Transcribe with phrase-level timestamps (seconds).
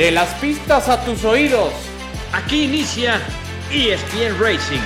[0.00, 1.74] De las pistas a tus oídos.
[2.32, 3.20] Aquí inicia
[3.70, 4.80] ESPN Racing.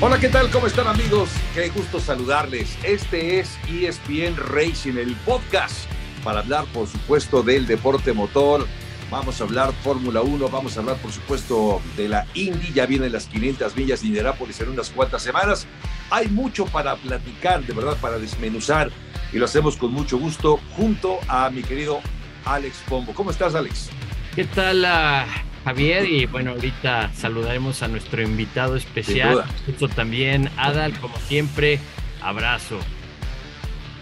[0.00, 0.50] Hola, ¿qué tal?
[0.50, 1.30] ¿Cómo están amigos?
[1.54, 2.76] Qué gusto saludarles.
[2.82, 5.88] Este es ESPN Racing, el podcast
[6.24, 8.66] para hablar, por supuesto, del deporte motor.
[9.10, 12.72] Vamos a hablar Fórmula 1, vamos a hablar, por supuesto, de la Indy.
[12.72, 15.66] Ya vienen las 500 millas de Indianápolis en unas cuantas semanas.
[16.10, 18.90] Hay mucho para platicar, de verdad, para desmenuzar.
[19.32, 22.00] Y lo hacemos con mucho gusto junto a mi querido
[22.44, 23.12] Alex Pombo.
[23.12, 23.90] ¿Cómo estás, Alex?
[24.36, 26.08] ¿Qué tal, uh, Javier?
[26.08, 29.44] Y bueno, ahorita saludaremos a nuestro invitado especial.
[29.66, 31.80] Justo también, Adal, como siempre,
[32.22, 32.78] abrazo.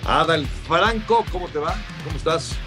[0.05, 1.75] Adal Franco, ¿cómo te va?
[2.05, 2.59] ¿Cómo estás?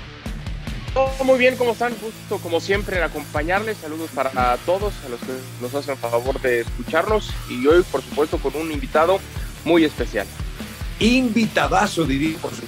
[1.23, 1.93] Muy bien, ¿cómo están?
[1.97, 3.77] Justo como siempre en acompañarles.
[3.77, 7.29] Saludos para todos, a los que nos hacen favor de escucharnos.
[7.49, 9.19] Y hoy, por supuesto, con un invitado
[9.63, 10.27] muy especial.
[10.99, 12.61] Invitadazo, diría, por su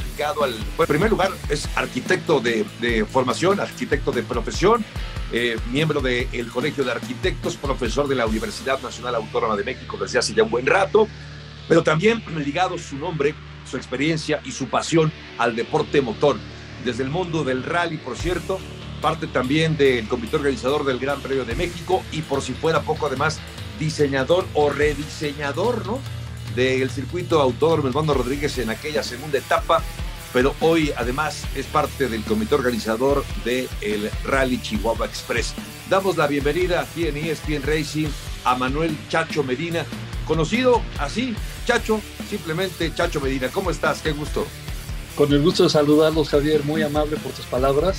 [0.44, 0.56] al.
[0.80, 4.86] en primer lugar, es arquitecto de, de formación, arquitecto de profesión,
[5.32, 10.20] eh, miembro del Colegio de Arquitectos, profesor de la Universidad Nacional Autónoma de México desde
[10.20, 11.08] hace ya un buen rato,
[11.68, 13.36] pero también ligado su nombre,
[13.70, 16.38] su experiencia y su pasión al deporte motor.
[16.84, 18.60] Desde el mundo del rally, por cierto,
[19.02, 23.08] parte también del comité organizador del Gran Premio de México y por si fuera poco
[23.08, 23.40] además,
[23.80, 26.00] diseñador o rediseñador, ¿no?
[26.56, 29.82] Del circuito autódromo Osvaldo Rodríguez en aquella segunda etapa
[30.34, 35.54] pero hoy además es parte del comité organizador del el Rally Chihuahua Express.
[35.90, 38.08] Damos la bienvenida aquí en ESPN Racing
[38.44, 39.86] a Manuel Chacho Medina,
[40.26, 43.50] conocido así, Chacho, simplemente Chacho Medina.
[43.50, 44.02] ¿Cómo estás?
[44.02, 44.46] Qué gusto.
[45.16, 47.98] Con el gusto de saludarlos, Javier, muy amable por tus palabras.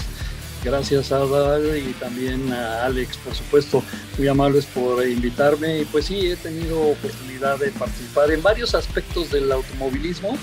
[0.64, 3.84] Gracias a Adal y también a Alex, por supuesto,
[4.18, 5.82] muy amables por invitarme.
[5.82, 10.36] Y pues sí, he tenido oportunidad de participar en varios aspectos del automovilismo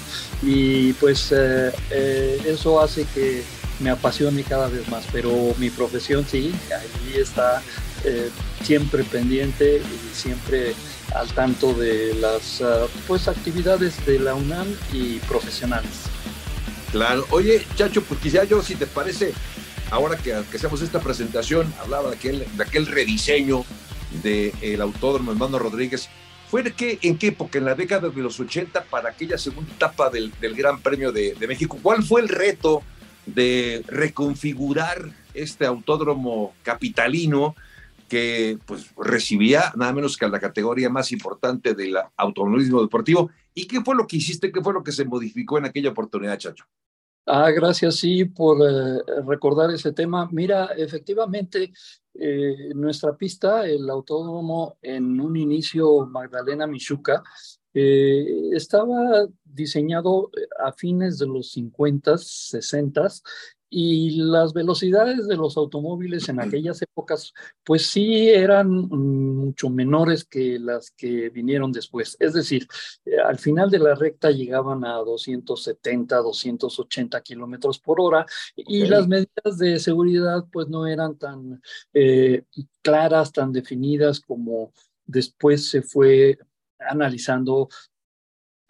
[0.44, 3.44] y pues eh, eh, eso hace que
[3.80, 5.04] me apasione cada vez más.
[5.12, 7.62] Pero mi profesión sí, ahí está
[8.06, 8.30] eh,
[8.64, 10.74] siempre pendiente y siempre
[11.16, 12.64] al tanto de las
[13.08, 16.11] pues actividades de la UNAM y profesionales.
[16.92, 19.34] Claro, oye Chacho, pues quizá yo si te parece
[19.92, 23.64] ahora que, hacemos esta presentación, hablaba de aquel, de aquel rediseño
[24.24, 26.10] del autódromo Hermano Rodríguez.
[26.50, 27.60] ¿Fue de qué, en qué época?
[27.60, 31.78] En la década de los 80 para aquella segunda etapa del, Gran Premio de, México.
[31.82, 32.82] ¿Cuál fue el reto
[33.26, 37.56] de reconfigurar este autódromo capitalino
[38.10, 43.30] que pues, recibía nada menos que a la categoría más importante del automovilismo deportivo?
[43.54, 44.52] ¿Y qué fue lo que hiciste?
[44.52, 46.66] ¿Qué fue lo que se modificó en aquella oportunidad, Chacho?
[47.26, 50.28] Ah, gracias, sí, por eh, recordar ese tema.
[50.32, 51.72] Mira, efectivamente,
[52.16, 57.22] eh, nuestra pista, el autódromo en un inicio Magdalena Michuca,
[57.74, 63.08] eh, estaba diseñado a fines de los 50, 60
[63.74, 67.34] y las velocidades de los automóviles en aquellas épocas,
[67.64, 72.18] pues sí eran mucho menores que las que vinieron después.
[72.20, 72.68] Es decir,
[73.06, 78.26] eh, al final de la recta llegaban a 270, 280 kilómetros por hora
[78.58, 81.62] y las medidas de seguridad pues no eran tan
[81.94, 82.44] eh,
[82.82, 84.74] claras, tan definidas como
[85.06, 86.38] después se fue
[86.78, 87.70] analizando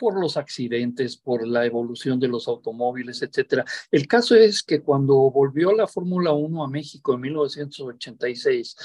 [0.02, 3.64] por los accidentes, por la evolución de los automóviles, etcétera.
[3.92, 8.76] El caso es que cuando volvió la Fórmula 1 a México en 1986,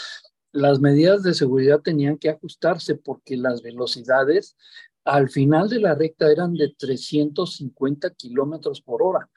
[0.53, 4.59] las medidas de seguridad tenían que ajustarse porque las velocidades
[5.05, 9.31] al final de la recta eran de 350 kilómetros por hora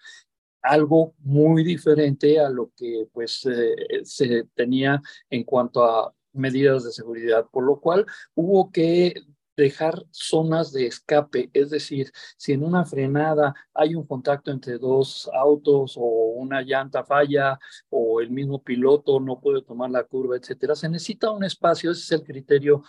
[0.62, 6.92] algo muy diferente a lo que pues eh, se tenía en cuanto a medidas de
[6.92, 9.14] seguridad, por lo cual hubo que
[9.60, 15.30] dejar zonas de escape, es decir, si en una frenada hay un contacto entre dos
[15.34, 17.60] autos o una llanta falla
[17.90, 22.02] o el mismo piloto no puede tomar la curva, etcétera, se necesita un espacio, ese
[22.02, 22.84] es el criterio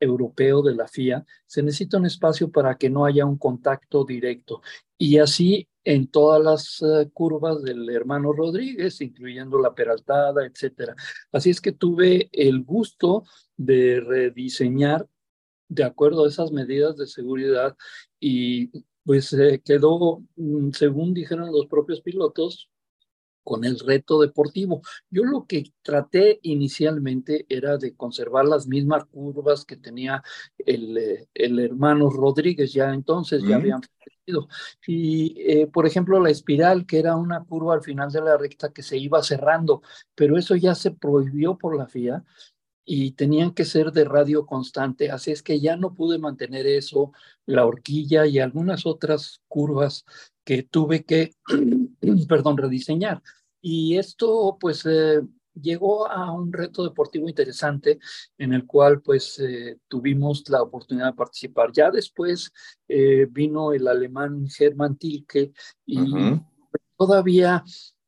[0.00, 4.60] europeo de la FIA, se necesita un espacio para que no haya un contacto directo.
[4.96, 10.94] Y así en todas las eh, curvas del hermano Rodríguez, incluyendo la peraltada, etcétera.
[11.32, 13.24] Así es que tuve el gusto
[13.56, 15.08] de rediseñar
[15.68, 17.76] de acuerdo a esas medidas de seguridad
[18.20, 18.70] y
[19.04, 19.34] pues
[19.64, 22.68] quedó, mm, según dijeron los propios pilotos,
[23.48, 24.82] con el reto deportivo.
[25.08, 30.22] Yo lo que traté inicialmente era de conservar las mismas curvas que tenía
[30.58, 34.48] el, eh, el hermano Rodríguez, ya entonces ya habían fallecido.
[34.86, 38.70] Y, eh, por ejemplo, la espiral, que era una curva al final de la recta
[38.70, 39.80] que se iba cerrando,
[40.14, 42.22] pero eso ya se prohibió por la FIA
[42.90, 47.12] y tenían que ser de radio constante, así es que ya no pude mantener eso,
[47.44, 50.06] la horquilla y algunas otras curvas
[50.42, 51.34] que tuve que,
[52.28, 53.22] perdón, rediseñar.
[53.60, 55.20] Y esto pues eh,
[55.52, 57.98] llegó a un reto deportivo interesante
[58.38, 61.70] en el cual pues eh, tuvimos la oportunidad de participar.
[61.72, 62.50] Ya después
[62.88, 65.52] eh, vino el alemán Hermann Tilke
[65.84, 66.06] y
[66.96, 67.62] todavía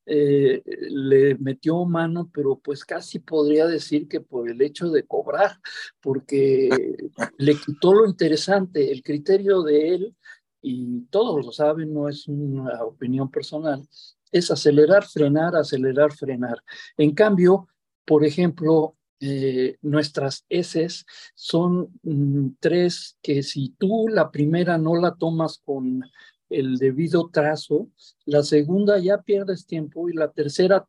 [0.06, 5.60] eh, le metió mano, pero pues casi podría decir que por el hecho de cobrar,
[6.00, 6.68] porque
[7.38, 10.16] le quitó lo interesante, el criterio de él,
[10.62, 13.86] y todos lo saben, no es una opinión personal,
[14.30, 16.62] es acelerar, frenar, acelerar, frenar.
[16.96, 17.68] En cambio,
[18.04, 21.04] por ejemplo, eh, nuestras S
[21.34, 26.02] son mm, tres que si tú la primera no la tomas con
[26.50, 27.88] el debido trazo,
[28.26, 30.86] la segunda ya pierdes tiempo y la tercera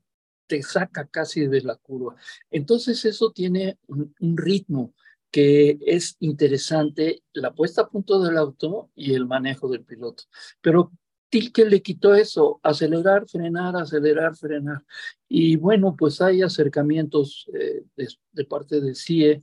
[0.47, 2.15] te saca casi de la curva.
[2.49, 4.93] Entonces eso tiene un, ritmo
[5.31, 10.23] que es interesante, la puesta a punto del auto y el manejo del piloto.
[10.59, 10.91] Pero
[11.29, 14.83] Tilke le quitó eso, acelerar, frenar, acelerar, frenar.
[15.29, 17.85] Y bueno, pues hay acercamientos eh,
[18.33, 19.41] de, parte de CIE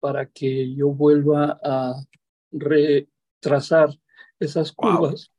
[0.00, 2.02] para que yo vuelva a
[2.50, 3.90] retrasar
[4.44, 5.30] esas curvas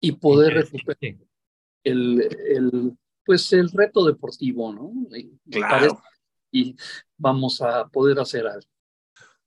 [0.00, 1.16] y poder recuperar
[1.84, 2.92] el, el,
[3.24, 4.92] pues el reto deportivo, ¿no?
[5.50, 6.00] claro.
[6.50, 6.76] Y
[7.16, 8.68] vamos a poder hacer algo.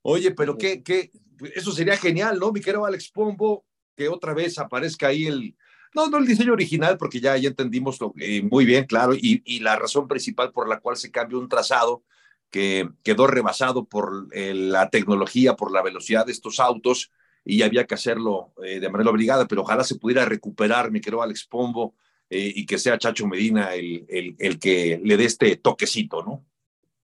[0.02, 1.12] Oye, pero qué, qué,
[1.56, 2.52] eso sería genial, ¿no?
[2.52, 3.66] Mi querido Alex Pombo,
[3.96, 5.56] que otra vez aparezca ahí el,
[5.94, 9.42] no, no el diseño original, porque ya, ya entendimos lo, eh, muy bien, claro, y,
[9.46, 12.04] y, la razón principal por la cual se cambió un trazado
[12.52, 17.12] que quedó rebasado por eh, la tecnología, por la velocidad de estos autos,
[17.46, 21.22] y había que hacerlo eh, de manera obligada, pero ojalá se pudiera recuperar, mi querido
[21.22, 21.96] Alex Pombo,
[22.28, 26.44] y que sea Chacho Medina el, el, el que le dé este toquecito, ¿no?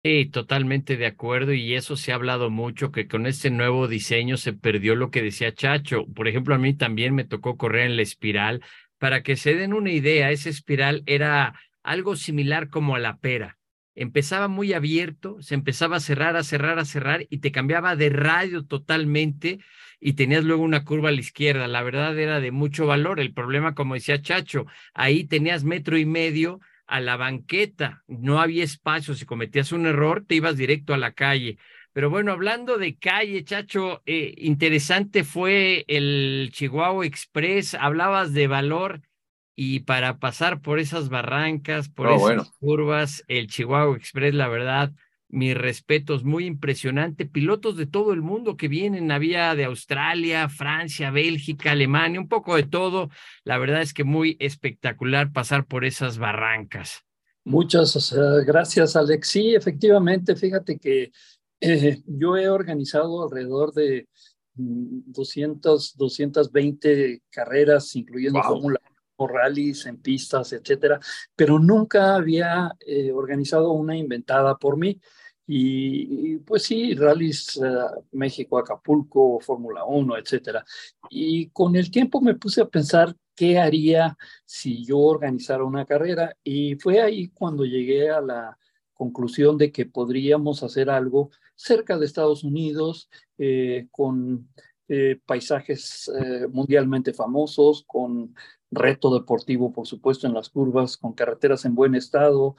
[0.03, 4.39] Sí, totalmente de acuerdo y eso se ha hablado mucho, que con este nuevo diseño
[4.39, 6.07] se perdió lo que decía Chacho.
[6.07, 8.63] Por ejemplo, a mí también me tocó correr en la espiral.
[8.97, 13.59] Para que se den una idea, esa espiral era algo similar como a la pera.
[13.95, 18.09] Empezaba muy abierto, se empezaba a cerrar, a cerrar, a cerrar y te cambiaba de
[18.09, 19.59] radio totalmente
[20.01, 21.69] y tenías luego una curva a la izquierda.
[21.69, 23.21] La verdad era de mucho valor.
[23.21, 28.65] El problema, como decía Chacho, ahí tenías metro y medio a la banqueta, no había
[28.65, 31.57] espacio, si cometías un error te ibas directo a la calle.
[31.93, 39.03] Pero bueno, hablando de calle, Chacho, eh, interesante fue el Chihuahua Express, hablabas de valor
[39.55, 44.93] y para pasar por esas barrancas, por oh, esas curvas, el Chihuahua Express, la verdad,
[45.31, 47.27] mis respetos, muy impresionante.
[47.27, 52.57] Pilotos de todo el mundo que vienen, había de Australia, Francia, Bélgica, Alemania, un poco
[52.57, 53.11] de todo.
[53.45, 57.05] La verdad es que muy espectacular pasar por esas barrancas.
[57.45, 58.15] Muchas
[58.47, 59.29] gracias, Alex.
[59.29, 61.11] Sí, efectivamente, fíjate que
[61.61, 64.09] eh, yo he organizado alrededor de
[64.55, 68.81] 200, mm, 220 carreras, incluyendo Fórmula
[69.27, 71.01] rallies en pistas, etcétera,
[71.35, 75.01] pero nunca había eh, organizado una inventada por mí.
[75.53, 80.65] Y, pues sí, rallies uh, México, Acapulco, Fórmula 1, etcétera.
[81.11, 86.37] Y con el tiempo me puse a pensar qué haría si yo organizara una carrera
[86.45, 88.57] y fue ahí cuando llegué a la
[88.95, 94.49] conclusión de que podríamos hacer algo cerca de Estados Unidos eh, con
[94.87, 96.13] eh, paisajes
[96.53, 98.37] mundialmente famosos, con
[98.71, 102.55] reto deportivo, por supuesto, en las curvas, con carreteras en buen estado,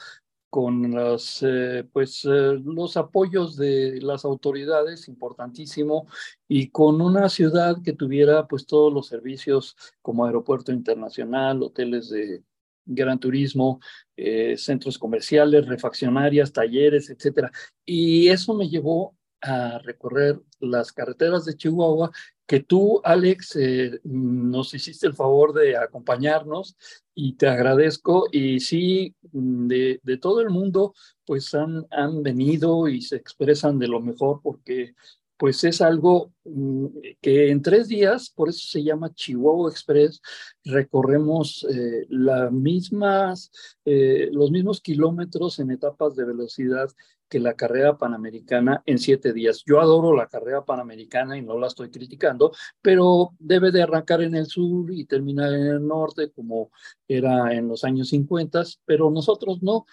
[0.51, 6.07] con las, eh, pues, eh, los apoyos de las autoridades, importantísimo,
[6.45, 12.43] y con una ciudad que tuviera pues todos los servicios como aeropuerto internacional, hoteles de
[12.85, 13.79] gran turismo,
[14.17, 17.49] eh, centros comerciales, refaccionarias, talleres, etcétera.
[17.85, 22.11] Y eso me llevó a recorrer las carreteras de Chihuahua,
[22.45, 26.75] que tú, Alex, eh, nos hiciste el favor de acompañarnos
[27.15, 28.27] y te agradezco.
[28.31, 30.93] Y sí, de, de todo el mundo,
[31.25, 34.93] pues han, han venido y se expresan de lo mejor porque
[35.41, 36.85] pues es algo mm,
[37.19, 40.21] que en tres días, por eso se llama Chihuahua Express,
[40.63, 42.05] recorremos eh,
[42.51, 43.49] mismas,
[43.83, 46.91] eh, los mismos kilómetros en etapas de velocidad
[47.31, 49.63] que la carrera panamericana en siete días.
[49.65, 54.35] Yo adoro la carrera panamericana y no la estoy criticando, pero debe de arrancar en
[54.35, 56.71] el sur y terminar en el norte como
[57.07, 59.85] era en los años 50, pero nosotros no.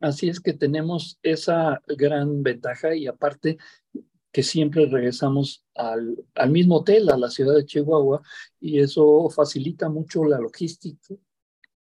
[0.00, 3.58] Así es que tenemos esa gran ventaja y aparte
[4.32, 8.22] que siempre regresamos al, al, mismo hotel, a la ciudad de Chihuahua,
[8.58, 11.14] y eso facilita mucho la logística,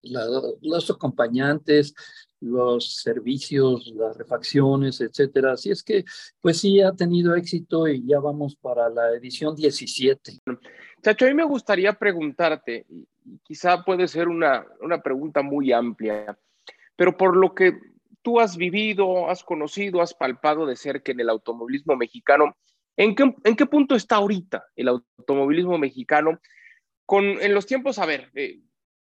[0.03, 0.27] la,
[0.61, 1.95] los acompañantes,
[2.41, 5.53] los servicios, las refacciones, etcétera.
[5.53, 6.03] Así es que,
[6.41, 10.39] pues sí, ha tenido éxito y ya vamos para la edición 17.
[11.01, 13.07] Chacho, a mí me gustaría preguntarte, y
[13.43, 16.37] quizá puede ser una, una pregunta muy amplia,
[16.95, 17.79] pero por lo que
[18.21, 22.55] tú has vivido, has conocido, has palpado de cerca en el automovilismo mexicano,
[22.97, 26.39] ¿en qué, en qué punto está ahorita el automovilismo mexicano?
[27.05, 28.61] Con, en los tiempos, a ver, eh,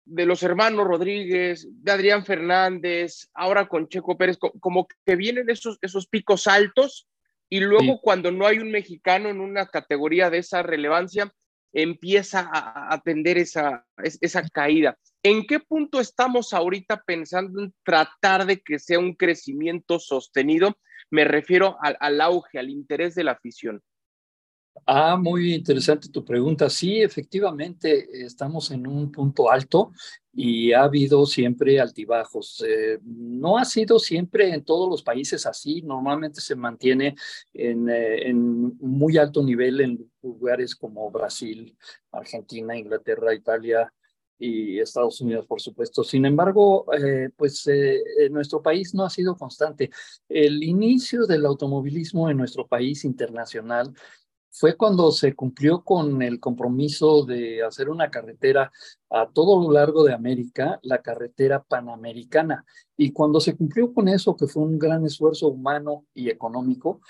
[0.08, 5.78] de los hermanos Rodríguez, de Adrián Fernández, ahora con Checo Pérez, como que vienen esos,
[5.82, 7.08] esos picos altos
[7.50, 11.32] y luego cuando no hay un mexicano en una categoría de esa relevancia,
[11.72, 14.98] empieza a, atender esa, esa caída.
[15.22, 20.78] ¿En qué punto estamos ahorita pensando en tratar de que sea un crecimiento sostenido?
[21.10, 23.82] Me refiero al, al auge, al interés de la afición.
[24.86, 26.68] Ah, muy interesante tu pregunta.
[26.68, 29.92] Sí, efectivamente, estamos en un punto alto
[30.32, 32.64] y ha habido siempre altibajos.
[32.66, 35.82] Eh, no ha sido siempre en todos los países así.
[35.82, 37.16] Normalmente se mantiene
[37.52, 41.76] en, eh, en, muy alto nivel en lugares como Brasil,
[42.12, 43.92] Argentina, Inglaterra, Italia
[44.38, 46.04] y Estados Unidos, por supuesto.
[46.04, 49.90] Sin embargo, eh, pues en nuestro país no ha sido constante.
[50.28, 53.92] El inicio del automovilismo en nuestro país internacional
[54.58, 58.72] fue cuando se cumplió con el compromiso de hacer una carretera
[59.08, 62.64] a todo lo largo de América, la carretera panamericana.
[62.96, 67.00] Y cuando se cumplió con eso, que fue un gran esfuerzo humano y económico,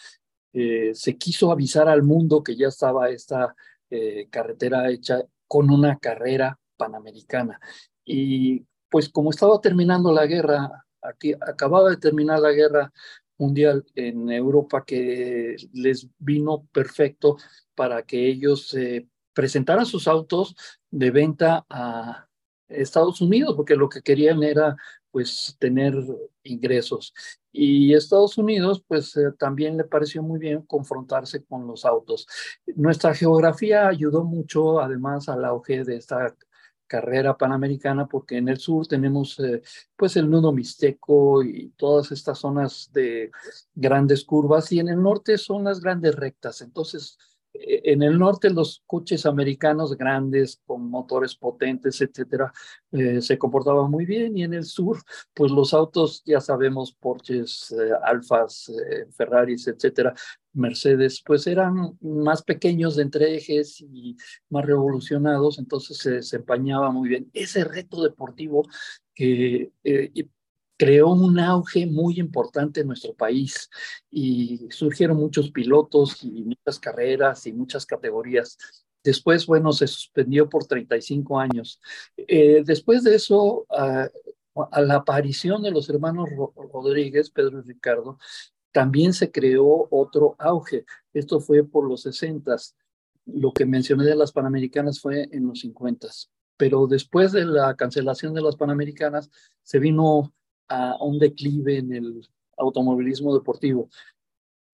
[0.52, 3.54] eh, se quiso avisar al mundo que ya estaba esta
[3.88, 7.58] eh, carretera hecha con una carrera panamericana.
[8.04, 12.92] Y pues como estaba terminando la guerra, aquí acababa de terminar la guerra
[13.38, 17.36] mundial en Europa que les vino perfecto
[17.74, 20.56] para que ellos eh, presentaran sus autos
[20.90, 22.28] de venta a
[22.68, 24.76] Estados Unidos, porque lo que querían era
[25.10, 25.94] pues tener
[26.42, 27.14] ingresos.
[27.50, 32.26] Y Estados Unidos pues eh, también le pareció muy bien confrontarse con los autos.
[32.76, 36.34] Nuestra geografía ayudó mucho además al auge de esta
[36.88, 39.62] carrera panamericana porque en el sur tenemos eh,
[39.96, 43.30] pues el nudo mixteco y todas estas zonas de
[43.74, 46.62] grandes curvas y en el norte son las grandes rectas.
[46.62, 47.18] Entonces,
[47.60, 52.52] en el norte los coches americanos grandes con motores potentes, etcétera,
[52.92, 54.98] eh, se comportaban muy bien y en el sur,
[55.34, 58.72] pues los autos, ya sabemos, Porsches, Alfas,
[59.16, 60.14] Ferraris, etcétera,
[60.52, 64.16] Mercedes, pues eran más pequeños de entre ejes y
[64.50, 67.30] más revolucionados, entonces se desempeñaba muy bien.
[67.32, 68.66] Ese reto deportivo
[69.14, 70.28] que eh,
[70.78, 73.68] creó un auge muy importante en nuestro país
[74.10, 78.56] y surgieron muchos pilotos y muchas carreras y muchas categorías.
[79.02, 81.80] Después, bueno, se suspendió por 35 años.
[82.16, 86.28] Eh, después de eso, a la aparición de los hermanos
[86.72, 88.18] Rodríguez, Pedro y Ricardo,
[88.70, 90.84] también se creó otro auge.
[91.12, 92.54] Esto fue por los 60.
[93.26, 96.08] Lo que mencioné de las Panamericanas fue en los 50.
[96.56, 99.30] Pero después de la cancelación de las Panamericanas,
[99.62, 100.32] se vino
[100.68, 103.88] a un declive en el automovilismo deportivo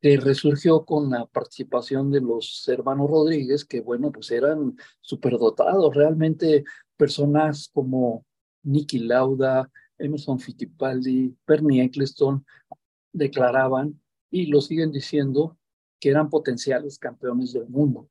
[0.01, 6.65] que resurgió con la participación de los hermanos Rodríguez, que bueno, pues eran superdotados, realmente
[6.97, 8.27] personas como
[8.65, 12.45] Nicky Lauda, Emerson Fittipaldi, Bernie Eccleston,
[13.13, 13.99] declaraban
[14.31, 15.57] y lo siguen diciendo
[15.99, 18.11] que eran potenciales campeones del mundo.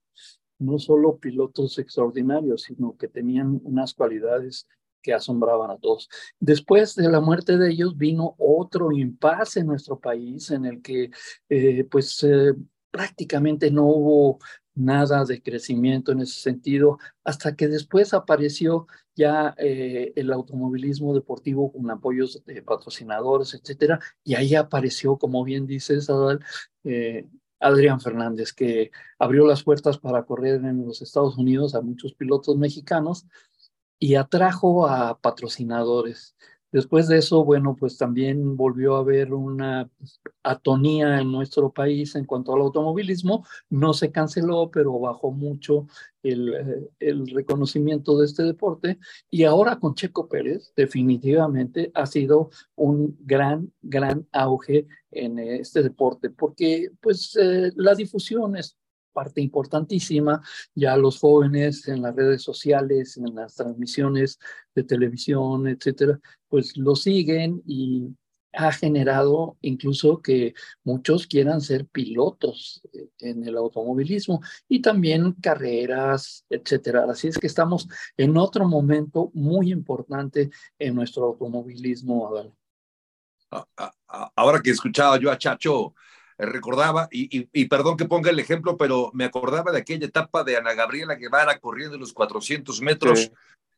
[0.58, 4.68] No solo pilotos extraordinarios, sino que tenían unas cualidades
[5.04, 6.10] que asombraban a todos.
[6.40, 11.12] Después de la muerte de ellos vino otro impasse en nuestro país en el que
[11.50, 12.54] eh, pues eh,
[12.90, 14.40] prácticamente no hubo
[14.76, 21.72] nada de crecimiento en ese sentido, hasta que después apareció ya eh, el automovilismo deportivo
[21.72, 26.40] con apoyos de patrocinadores, etcétera, y ahí apareció, como bien dices, Adal,
[26.84, 27.28] eh,
[27.60, 32.58] Adrián Fernández, que abrió las puertas para correr en los Estados Unidos a muchos pilotos
[32.58, 33.26] mexicanos
[34.04, 36.36] y atrajo a patrocinadores.
[36.74, 39.90] Después de eso, bueno, pues también volvió a haber una
[40.44, 43.46] atonía en nuestro país en cuanto al automovilismo.
[43.70, 45.88] No se canceló, pero bajó mucho
[46.22, 46.54] el,
[47.00, 49.00] eh, reconocimiento de este deporte.
[49.30, 56.30] Y ahora con Checo Pérez, definitivamente ha sido un gran, gran auge en este deporte,
[56.30, 58.76] porque pues eh, la difusión es
[59.14, 60.42] parte importantísima.
[60.76, 64.40] Ya los jóvenes en las redes sociales, en las transmisiones
[64.76, 68.10] de televisión, etcétera, pues lo siguen y
[68.54, 70.54] ha generado incluso que
[70.84, 72.82] muchos quieran ser pilotos
[73.20, 77.06] en el automovilismo y también carreras, etcétera.
[77.10, 82.54] Así es que estamos en otro momento muy importante en nuestro automovilismo, Adal.
[84.36, 85.94] ahora que escuchaba yo a Chacho, eh,
[86.46, 90.74] recordaba, y, perdón que ponga el ejemplo, pero me acordaba de aquella etapa de Ana
[90.74, 93.32] Gabriela Guevara corriendo los 400 metros,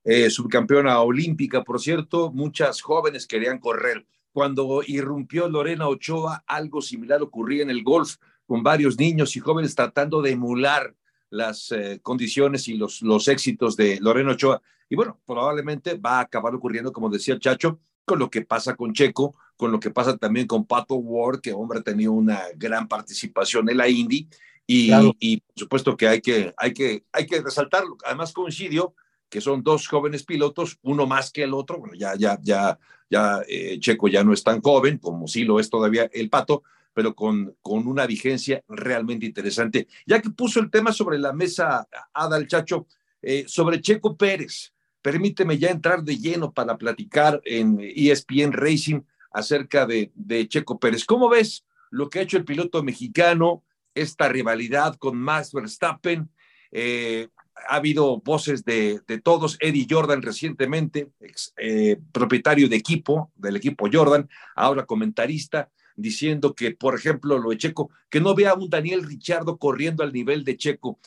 [0.04, 4.06] eh, subcampeona olímpica, por cierto, muchas jóvenes querían correr.
[4.32, 9.76] Cuando irrumpió Lorena Ochoa, algo similar ocurría en el golf, con varios niños y jóvenes
[9.76, 10.94] tratando de emular
[11.30, 14.62] las eh, condiciones y los, los éxitos de Lorena Ochoa.
[14.90, 18.76] Y bueno, probablemente va a acabar ocurriendo, como decía el Chacho, con lo que pasa
[18.76, 22.42] con Checo, con lo que pasa también con Pato Ward, que hombre ha tenido una
[22.56, 24.28] gran participación en la Indy,
[24.68, 27.98] y, y, por supuesto que hay que, hay que, hay que resaltarlo.
[28.04, 28.96] Además coincidió
[29.30, 33.42] que son dos jóvenes pilotos, uno más que el otro, bueno, ya, ya, ya, ya
[33.48, 37.14] eh, Checo ya no es tan joven, como sí lo es todavía el Pato, pero
[37.14, 39.88] con, con una vigencia realmente interesante.
[40.06, 42.88] Ya que puso el tema sobre la mesa, Adal Chacho,
[43.22, 44.74] eh, sobre Checo Pérez,
[45.06, 51.06] permíteme ya entrar de lleno para platicar en ESPN Racing acerca de, de Checo Pérez.
[51.06, 56.28] ¿Cómo ves lo que ha hecho el piloto mexicano, esta rivalidad con Max Verstappen?
[56.72, 57.28] Eh,
[57.70, 63.58] ha habido voces de, de, todos, Eddie Jordan recientemente, ex, eh, propietario de equipo, del
[63.58, 68.56] equipo Jordan, ahora comentarista, diciendo que, por ejemplo, lo de Checo, que no vea a
[68.56, 70.98] un Daniel Richardo corriendo al nivel de Checo.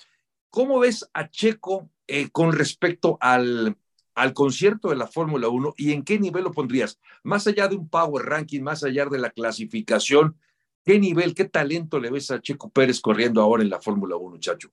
[0.51, 3.77] ¿Cómo ves a Checo eh, con respecto al,
[4.19, 6.99] al concierto de la Fórmula 1 y en qué nivel lo pondrías?
[7.23, 10.37] Más allá de un power ranking, más allá de la clasificación,
[10.85, 14.39] ¿qué nivel, qué talento le ves a Checo Pérez corriendo ahora en la Fórmula 1,
[14.39, 14.71] Chacho?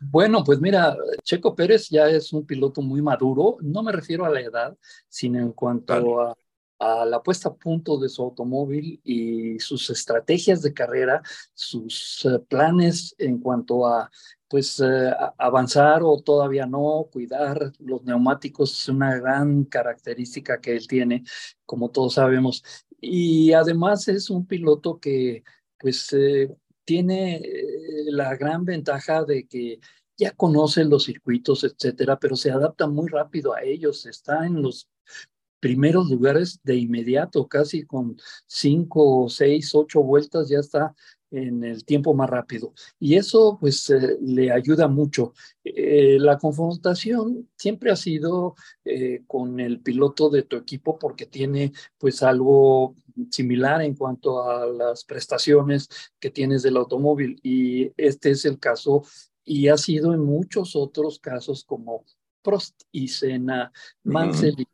[0.00, 4.30] Bueno, pues mira, Checo Pérez ya es un piloto muy maduro, no me refiero a
[4.30, 4.76] la edad,
[5.08, 6.36] sino en cuanto a,
[6.78, 11.22] a, la puesta a punto de su automóvil y sus estrategias de carrera,
[11.54, 14.10] sus uh, planes en cuanto a
[14.48, 20.88] pues eh, avanzar o todavía no, cuidar los neumáticos es una gran característica que él
[20.88, 21.24] tiene,
[21.66, 22.64] como todos sabemos.
[23.00, 25.44] Y además es un piloto que
[25.78, 26.48] pues eh,
[26.84, 27.64] tiene eh,
[28.06, 29.80] la gran ventaja de que
[30.16, 34.88] ya conoce los circuitos, etcétera, pero se adapta muy rápido a ellos, está en los
[35.60, 38.16] primeros lugares de inmediato, casi con
[38.46, 40.94] cinco, seis, ocho vueltas ya está
[41.30, 42.72] en el tiempo más rápido.
[42.98, 45.34] Y eso pues eh, le ayuda mucho.
[45.64, 51.72] Eh, la confrontación siempre ha sido eh, con el piloto de tu equipo porque tiene
[51.98, 52.94] pues algo
[53.30, 57.38] similar en cuanto a las prestaciones que tienes del automóvil.
[57.42, 59.02] Y este es el caso
[59.44, 62.04] y ha sido en muchos otros casos como
[62.42, 63.72] Prost y Senna,
[64.04, 64.66] Mansell y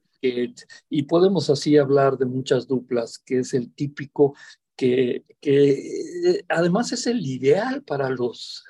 [0.89, 4.35] y podemos así hablar de muchas duplas, que es el típico
[4.77, 8.65] que, que además es el ideal para los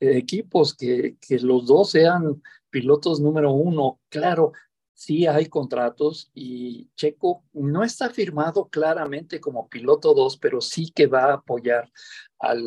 [0.00, 4.00] equipos, que, que los dos sean pilotos número uno.
[4.08, 4.52] Claro,
[5.00, 11.06] sí hay contratos y Checo no está firmado claramente como piloto dos, pero sí que
[11.06, 11.90] va a apoyar
[12.38, 12.62] al,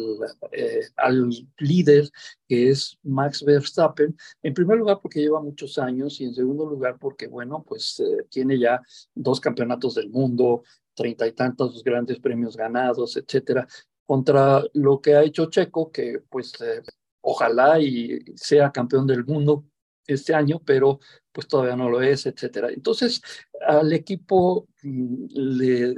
[0.52, 2.10] eh, al líder
[2.48, 4.18] que es Max Verstappen.
[4.42, 8.26] En primer lugar porque lleva muchos años y en segundo lugar porque, bueno, pues eh,
[8.32, 8.82] tiene ya
[9.14, 10.64] dos campeonatos del mundo,
[10.96, 13.68] treinta y tantos grandes premios ganados, etcétera,
[14.08, 16.82] contra lo que ha hecho Checo, que pues eh,
[17.22, 19.66] ojalá y sea campeón del mundo
[20.08, 21.00] este año, pero
[21.34, 22.70] pues todavía no lo es, etcétera.
[22.70, 23.22] Entonces,
[23.68, 25.96] al equipo mm, le,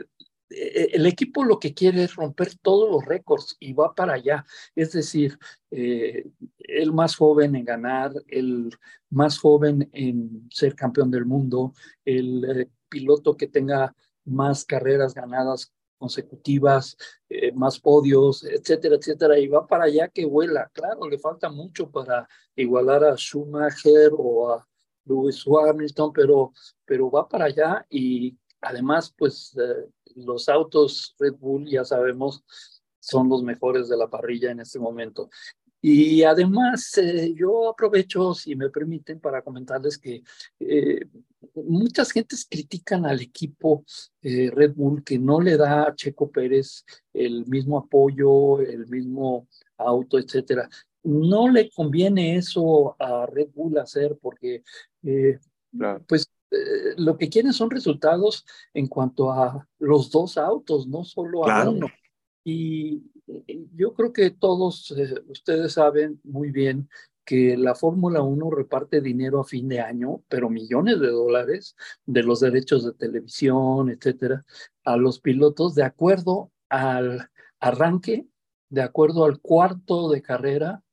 [0.49, 4.45] eh, el equipo lo que quiere es romper todos los récords y va para allá.
[4.75, 5.37] Es decir,
[5.71, 6.25] eh,
[6.59, 8.71] el más joven en ganar, el
[9.09, 11.73] más joven en ser campeón del mundo,
[12.05, 13.95] el piloto que tenga
[14.25, 16.97] más carreras ganadas consecutivas,
[17.29, 20.69] eh, más podios, etcétera, etcétera, y va para allá que vuela.
[20.73, 24.67] Claro, le falta mucho para igualar a Schumacher o a
[25.05, 26.53] Lewis Hamilton, pero,
[26.85, 32.43] pero va para allá y además, pues eh, los autos Red Bull, ya sabemos,
[32.99, 35.29] son los mejores de la parrilla en este momento.
[35.81, 40.23] Y además, eh, yo aprovecho, si me permiten, para comentarles que
[40.59, 41.07] eh,
[41.53, 43.85] muchas gentes critican al equipo
[44.23, 50.17] Red Bull que no le da a Checo Pérez el mismo apoyo, el mismo auto,
[50.17, 50.67] etcétera.
[51.05, 54.63] No le conviene eso a Red Bull hacer porque,
[56.07, 56.29] pues,
[56.97, 61.87] lo que quieren son resultados en cuanto a los dos autos, no solo a uno.
[62.43, 63.03] Y
[63.75, 66.89] yo creo que todos eh, ustedes saben muy bien
[67.25, 72.21] que la Fórmula 1 reparte dinero a fin de año, pero millones de dólares de
[72.21, 74.45] los derechos de televisión, etcétera,
[74.83, 78.27] a los pilotos de acuerdo al arranque,
[78.69, 80.83] de acuerdo al cuarto de carrera,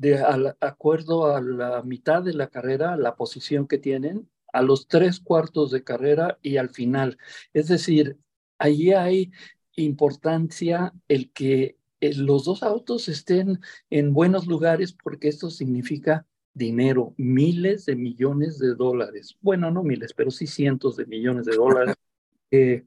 [0.00, 5.20] de acuerdo a la mitad de la carrera, la posición que tienen, a los tres
[5.20, 7.18] cuartos de carrera y al final.
[7.52, 8.16] Es decir,
[8.58, 9.30] ahí hay
[9.76, 13.60] importancia el que eh, los dos autos estén
[13.90, 19.36] en buenos lugares porque esto significa dinero, miles de millones de dólares.
[19.42, 21.94] Bueno, no miles, pero sí cientos de millones de dólares.
[22.52, 22.84] Eh,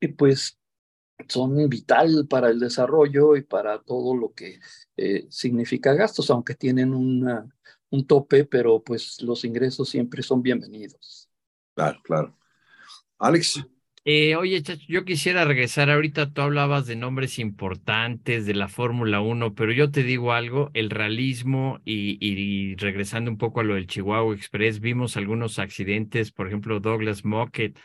[0.00, 0.57] y pues
[1.26, 4.60] son vital para el desarrollo y para todo lo que
[4.96, 7.46] eh, significa gastos, aunque tienen una,
[7.90, 11.28] un tope, pero pues los ingresos siempre son bienvenidos.
[11.74, 12.38] Claro, claro.
[13.18, 13.64] Alex.
[14.04, 15.90] Eh, oye, Chacho, yo quisiera regresar.
[15.90, 20.70] Ahorita tú hablabas de nombres importantes de la Fórmula 1, pero yo te digo algo,
[20.72, 26.32] el realismo y, y, regresando un poco a lo del Chihuahua Express, vimos algunos accidentes,
[26.32, 27.78] por ejemplo, Douglas Mockett,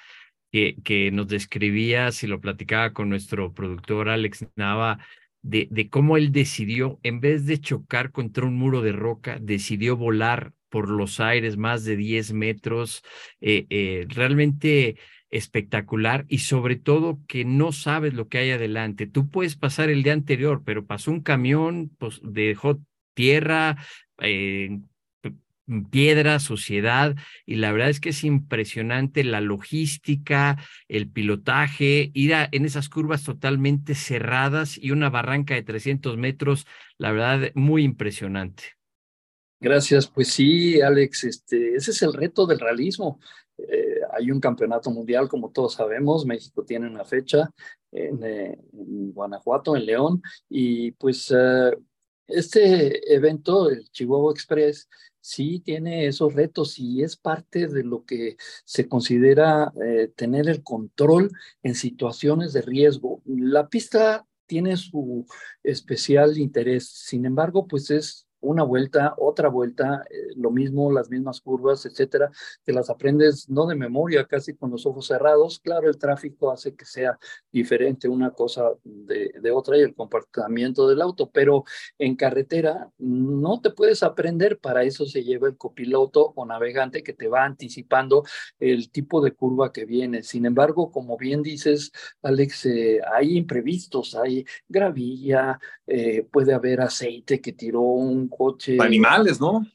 [0.54, 5.00] que, nos describía, si lo platicaba con nuestro productor Alex Nava,
[5.42, 9.98] de, de cómo él decidió, en vez de chocar contra un muro de roca, decidió
[9.98, 13.04] volar por los aires más de 10 metros.
[13.42, 14.98] Eh, eh, realmente
[15.30, 19.08] espectacular y sobre todo que no sabes lo que hay adelante.
[19.08, 22.80] Tú puedes pasar el día anterior, pero pasó un camión, pues dejó
[23.16, 23.78] tierra,
[24.20, 24.80] eh,
[25.90, 32.66] piedra, suciedad, y la verdad es que es impresionante la logística, el pilotaje, ir en
[32.66, 36.66] esas curvas totalmente cerradas y una barranca de 300 metros,
[36.98, 38.64] la verdad, muy impresionante.
[39.60, 43.20] Gracias, pues sí, Alex, este, ese es el reto del realismo.
[43.58, 47.50] Eh, hay un campeonato mundial, como todos sabemos, México tiene una fecha
[47.92, 51.72] en, eh, Guanajuato, en León, y pues eh,
[52.28, 54.90] este evento, el Chihuahua Express,
[55.24, 59.72] sí tiene esos retos y es parte de lo que se considera
[60.16, 61.32] tener el control
[61.64, 63.22] en situaciones de riesgo.
[63.26, 65.26] La pista tiene su
[65.64, 71.42] especial interés, sin embargo, pues es una vuelta, otra vuelta, eh, lo mismo, las mismas
[71.42, 72.32] curvas, etcétera,
[72.64, 75.60] te las aprendes no de memoria, casi con los ojos cerrados.
[75.60, 77.18] Claro, el tráfico hace que sea
[77.52, 81.64] diferente una cosa de, de otra y el comportamiento del auto, pero
[81.98, 87.14] en carretera no te puedes aprender, para eso se lleva el copiloto o navegante que
[87.14, 88.24] te va anticipando
[88.60, 90.24] el tipo de curva que viene.
[90.24, 97.42] Sin embargo, como bien dices, Alex, eh, hay imprevistos, hay gravilla, eh, puede haber aceite
[97.42, 98.78] que tiró un coche.
[98.80, 99.66] Animales, ¿no?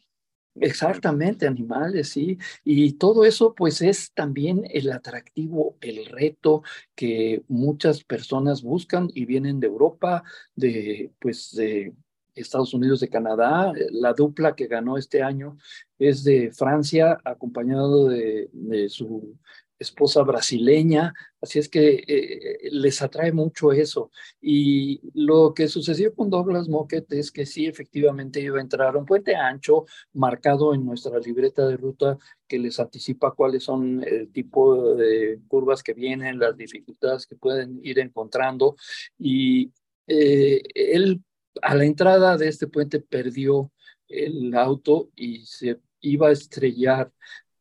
[0.61, 2.39] Exactamente, animales, sí.
[2.65, 6.63] Y todo eso, pues, es también el atractivo, el reto
[6.95, 10.25] que muchas personas buscan y vienen de Europa,
[10.57, 11.93] de, pues, de
[12.35, 13.73] Estados Unidos, de Canadá.
[13.91, 15.59] La dupla que ganó este año
[15.99, 19.37] es de Francia, acompañado de, de su
[19.79, 24.11] esposa brasileña, así es que eh, les atrae mucho eso.
[24.41, 29.07] Y lo que sucedió con Douglas Moquet es que sí, efectivamente iba a entrar un
[29.07, 34.95] puente ancho marcado en nuestra libreta de ruta que les anticipa cuáles son el tipo
[34.95, 38.77] de curvas que vienen, las dificultades que pueden ir encontrando.
[39.19, 39.73] Y
[40.07, 41.23] eh, él
[41.63, 43.73] a la entrada de este puente perdió
[44.09, 47.13] el auto y se iba a estrellar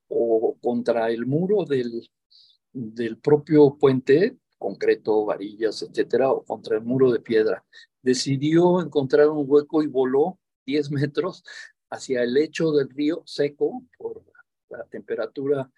[0.10, 2.10] o contra el muro del,
[2.74, 7.64] del propio puente, concreto, varillas, etcétera, o contra el muro de piedra.
[8.02, 11.44] Decidió encontrar un hueco y voló 10 metros
[11.90, 14.24] hacia el lecho del río seco por
[14.70, 15.72] la temperatura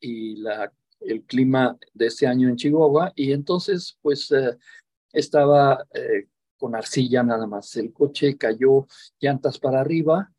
[0.00, 4.56] y la, el clima de este año en Chihuahua, y entonces pues eh,
[5.12, 7.76] estaba eh, con arcilla nada más.
[7.76, 8.86] El coche cayó
[9.20, 10.30] llantas para arriba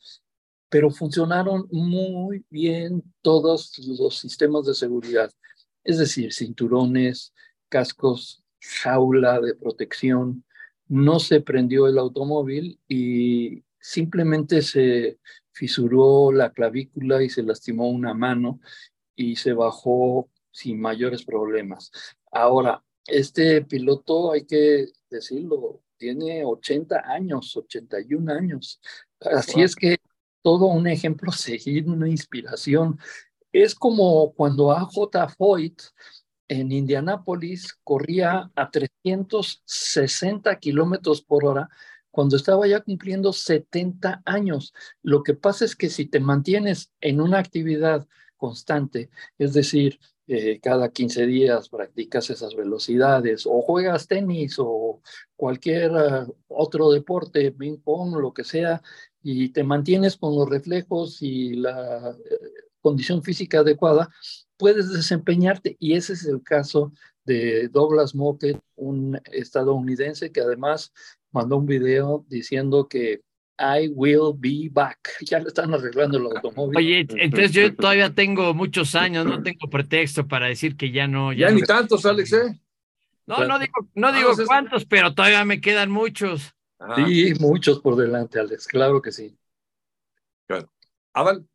[0.70, 5.32] pero funcionaron muy bien todos los sistemas de seguridad,
[5.84, 7.34] es decir, cinturones,
[7.70, 8.44] cascos,
[8.82, 10.44] jaula de protección.
[10.88, 15.20] No se prendió el automóvil y simplemente se
[15.52, 18.60] fisuró la clavícula y se lastimó una mano
[19.16, 21.92] y se bajó sin mayores problemas.
[22.32, 28.82] Ahora, este piloto, hay que decirlo, tiene 80 años, 81 años.
[29.20, 29.98] Así es que
[30.46, 33.00] todo un ejemplo seguir, una inspiración.
[33.52, 35.82] Es como cuando AJ Foyt
[36.48, 41.68] en Indianápolis corría a 360 kilómetros por hora
[42.12, 44.72] cuando estaba ya cumpliendo 70 años.
[45.02, 50.60] Lo que pasa es que si te mantienes en una actividad constante, es decir, eh,
[50.60, 55.02] cada 15 días practicas esas velocidades o juegas tenis o
[55.36, 58.82] cualquier uh, otro deporte, ping pong, lo que sea,
[59.28, 62.38] y te mantienes con los reflejos y la eh,
[62.80, 64.08] condición física adecuada,
[64.56, 65.76] puedes desempeñarte.
[65.80, 70.94] Y ese es el caso de Douglas Mockett, un estadounidense que además
[71.32, 73.22] mandó un video diciendo que
[73.58, 75.00] I will be back.
[75.26, 76.78] Ya le están arreglando el automóvil.
[76.78, 81.34] Oye, entonces yo todavía tengo muchos años, no tengo pretexto para decir que ya no.
[81.34, 82.62] Ya, ni tantos, Alex, ¿eh?
[83.26, 86.56] No, no digo, no digo cuántos, pero todavía me quedan muchos.
[86.96, 89.38] Sí, muchos por delante, Alex, claro que sí.
[90.48, 90.72] Claro.
[91.14, 91.48] Adal.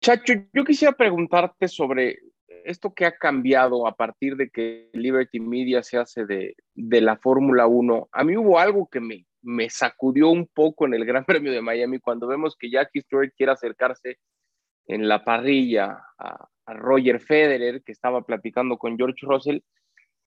[0.00, 2.18] Chacho, yo quisiera preguntarte sobre
[2.64, 7.16] esto que ha cambiado a partir de que Liberty Media se hace de, de la
[7.16, 8.08] Fórmula 1.
[8.12, 11.62] A mí hubo algo que me, me sacudió un poco en el Gran Premio de
[11.62, 14.18] Miami cuando vemos que Jackie Stewart quiere acercarse
[14.86, 19.60] en la parrilla a, a Roger Federer, que estaba platicando con George Russell,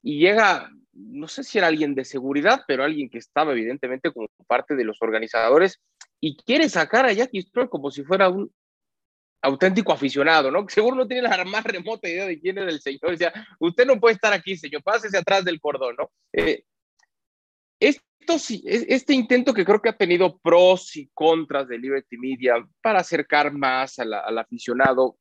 [0.01, 4.27] y llega, no sé si era alguien de seguridad, pero alguien que estaba evidentemente como
[4.47, 5.81] parte de los organizadores
[6.19, 8.51] y quiere sacar a Jackie Stewart como si fuera un
[9.41, 10.67] auténtico aficionado, ¿no?
[10.67, 13.11] Seguro no tiene la más remota idea de quién era el señor.
[13.11, 16.11] Decía, usted no puede estar aquí, señor, pásese atrás del cordón, ¿no?
[16.33, 16.63] Eh,
[17.79, 22.55] esto sí, este intento que creo que ha tenido pros y contras de Liberty Media
[22.81, 25.17] para acercar más al aficionado,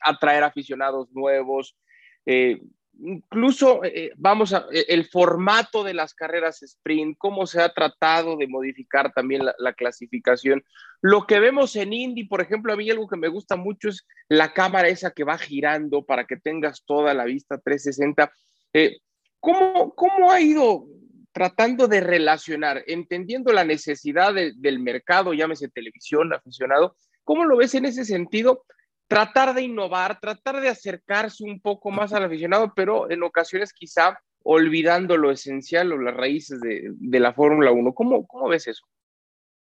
[0.00, 1.76] atraer aficionados nuevos,
[2.24, 2.60] eh,
[3.00, 8.36] incluso eh, vamos a eh, el formato de las carreras sprint, cómo se ha tratado
[8.36, 10.64] de modificar también la, clasificación.
[11.00, 14.06] Lo que vemos en Indy, por ejemplo, a mí algo que me gusta mucho es
[14.28, 18.32] la cámara esa que va girando para que tengas toda la vista 360.
[18.72, 18.98] Eh,
[19.40, 20.86] ¿cómo, ¿Cómo ha ido
[21.32, 26.96] tratando de relacionar, entendiendo la necesidad del mercado, llámese televisión, aficionado?
[27.24, 28.64] ¿Cómo lo ves en ese sentido?
[29.08, 34.20] Tratar de innovar, tratar de acercarse un poco más al aficionado, pero en ocasiones quizá
[34.42, 37.94] olvidando lo esencial o las raíces de, la Fórmula 1.
[37.94, 38.84] ¿Cómo, ¿Cómo ves eso?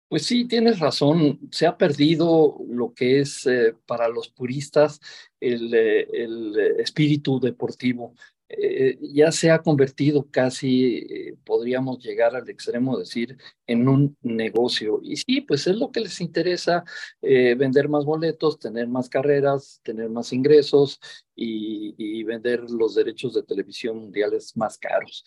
[0.09, 1.39] Pues sí, tienes razón.
[1.51, 4.99] Se ha perdido lo que es eh, para los puristas
[5.39, 8.15] el, eh, el espíritu deportivo.
[8.57, 14.17] Eh, ya se ha convertido casi, eh, podríamos llegar al extremo de decir, en un
[14.21, 14.99] negocio.
[15.01, 16.83] Y sí, pues es lo que les interesa,
[17.21, 20.99] eh, vender más boletos, tener más carreras, tener más ingresos
[21.35, 25.23] y, y vender los derechos de televisión mundiales más caros.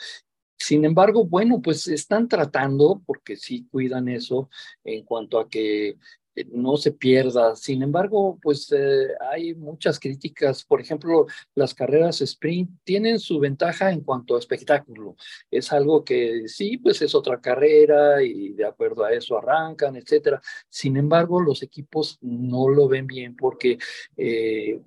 [0.58, 4.50] Sin embargo, bueno, pues están tratando, porque sí cuidan eso,
[4.84, 5.96] en cuanto a que
[6.52, 7.54] no se pierda.
[7.56, 10.64] Sin embargo, pues eh, hay muchas críticas.
[10.64, 15.16] Por ejemplo, las carreras sprint tienen su ventaja en cuanto a espectáculo.
[15.50, 20.40] Es algo que sí, pues es otra carrera y de acuerdo a eso arrancan, etcétera.
[20.68, 23.78] Sin embargo, los equipos no lo ven bien porque
[24.16, 24.80] eh,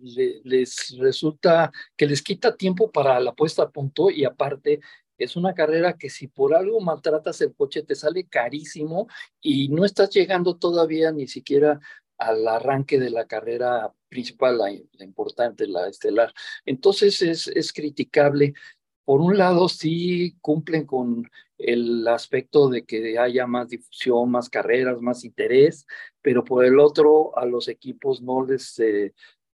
[0.00, 4.80] les resulta que les quita tiempo para la puesta a punto y aparte
[5.18, 9.08] es una carrera que si por algo maltratas el coche te sale carísimo
[9.40, 11.80] y no estás llegando todavía ni siquiera
[12.18, 14.72] al arranque de la carrera principal, la,
[15.04, 16.32] importante, la estelar.
[16.64, 18.54] Entonces es, es criticable.
[19.04, 21.28] Por un lado, sí cumplen con
[21.58, 25.86] el aspecto de que haya más difusión, más carreras, más interés,
[26.22, 29.14] pero por el otro, a los equipos no les, eh,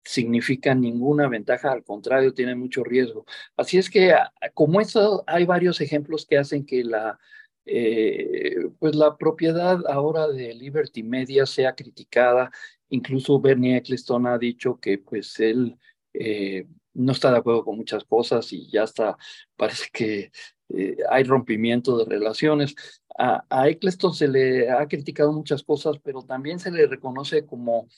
[0.08, 3.26] significa ninguna ventaja, al contrario, tiene mucho riesgo.
[3.56, 7.18] Así es que, ah, como eso, hay varios ejemplos que hacen que la,
[7.66, 12.50] eh, pues la propiedad ahora de Liberty Media sea criticada.
[12.88, 15.76] Incluso Bernie Eccleston ha dicho que pues él
[16.14, 19.18] eh, no está de acuerdo con muchas cosas y ya está,
[19.56, 20.32] parece que
[20.70, 22.74] eh, hay rompimiento de relaciones.
[23.18, 27.88] A, a Eccleston se le ha criticado muchas cosas, pero también se le reconoce como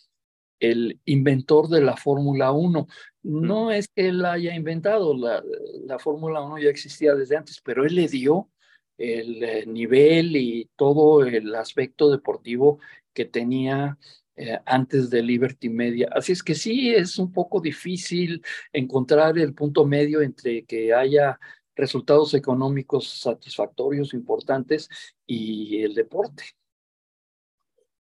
[0.60, 2.86] el inventor de la Fórmula 1.
[3.22, 5.42] No es que él haya inventado, la,
[5.86, 8.50] la Fórmula 1 ya existía desde antes, pero él le dio
[8.98, 12.78] el eh, nivel y todo el aspecto deportivo
[13.14, 13.98] que tenía
[14.36, 16.08] eh, antes de Liberty Media.
[16.12, 18.42] Así es que sí, es un poco difícil
[18.72, 21.38] encontrar el punto medio entre que haya
[21.74, 24.88] resultados económicos satisfactorios, importantes,
[25.26, 26.44] y el deporte.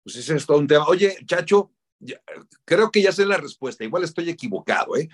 [0.04, 0.86] Pues ese es todo un tema.
[0.88, 1.72] Oye, Chacho,
[2.66, 5.10] creo que ya sé la respuesta, igual estoy equivocado, ¿eh?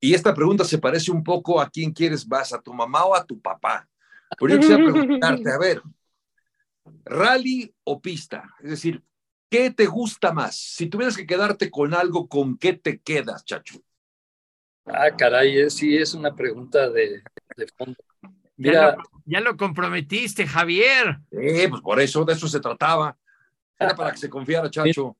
[0.00, 3.14] Y esta pregunta se parece un poco a quién quieres más, a tu mamá o
[3.14, 3.88] a tu papá.
[4.38, 5.82] Pero yo quisiera preguntarte, a ver,
[7.04, 9.02] rally o pista, es decir,
[9.50, 10.56] ¿qué te gusta más?
[10.56, 13.80] Si tuvieras que quedarte con algo, ¿con qué te quedas, chacho?
[14.86, 17.22] Ah, caray, sí, es una pregunta de,
[17.76, 17.96] fondo.
[18.56, 21.18] Mira, ya lo, comprometiste, Javier.
[21.30, 23.16] Eh, pues por eso, de eso se trataba.
[23.78, 25.16] Era para que se confiara, chacho.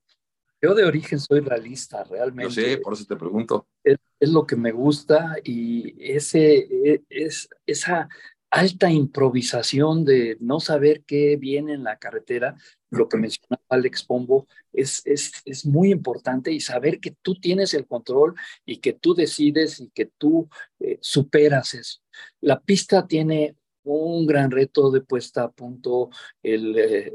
[0.61, 2.53] Yo de origen soy realista, realmente.
[2.53, 3.67] Yo sé, por eso te pregunto.
[3.83, 8.09] Es, lo que me gusta y ese, e, es, esa
[8.49, 12.57] alta improvisación de no saber qué viene en la carretera,
[12.89, 17.73] lo que mencionaba Alex Pombo, es, es, es, muy importante y saber que tú tienes
[17.73, 21.99] el control y que tú decides y que tú eh, superas eso.
[22.41, 26.09] La pista tiene un gran reto de puesta a punto,
[26.43, 27.13] el eh,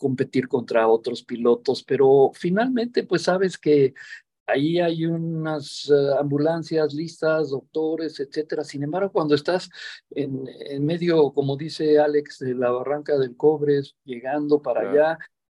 [0.00, 3.94] competir contra otros pilotos, pero finalmente pues sabes que
[4.50, 8.64] Ahí hay unas eh, ambulancias listas, doctores, etcétera.
[8.64, 9.70] Sin embargo, cuando estás
[10.10, 15.18] en, en, medio, como dice Alex, de la barranca del cobre, llegando para allá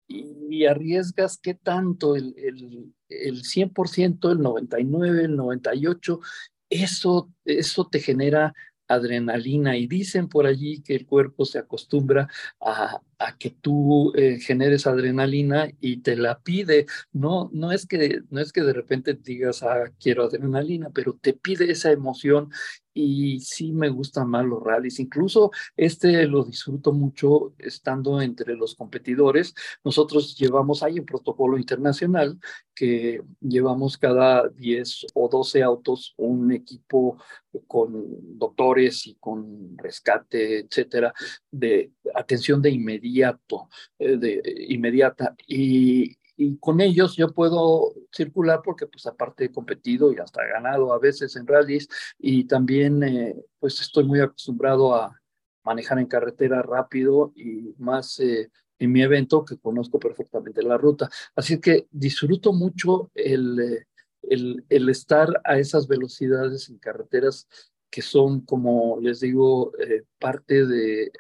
[0.09, 6.20] y, arriesgas qué tanto el, el, el 100%, el 99, el 98,
[6.68, 8.53] eso, eso te genera
[8.90, 12.29] adrenalina y dicen por allí que el cuerpo se acostumbra
[12.61, 16.87] a, a que tú eh, generes adrenalina y te la pide.
[17.12, 21.35] No, no, es que, no es que de repente digas, ah, quiero adrenalina, pero te
[21.35, 22.50] pide esa emoción
[22.94, 25.00] y sí me gustan más los rallies.
[25.00, 29.55] Incluso este lo disfruto mucho estando entre los competidores.
[29.85, 32.38] Nosotros llevamos, hay un protocolo internacional
[32.74, 37.18] que llevamos cada 10 o 12 autos un equipo
[37.66, 41.12] con doctores y con rescate, etcétera,
[41.50, 45.35] de atención de inmediato, eh, de inmediata.
[45.46, 50.94] Y, y con ellos yo puedo circular porque pues aparte he competido y hasta ganado
[50.94, 51.87] a veces en rallies
[52.18, 55.20] y también eh, pues estoy muy acostumbrado a
[55.64, 61.11] manejar en carretera rápido y más eh, en mi evento que conozco perfectamente la ruta.
[61.37, 63.87] Así que disfruto mucho el, eh,
[64.22, 67.46] el, el estar a esas velocidades en carreteras
[67.90, 69.72] que son, como les digo,
[70.20, 71.11] parte de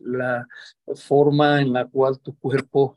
[0.00, 0.48] la
[0.96, 2.96] forma en la cual tu cuerpo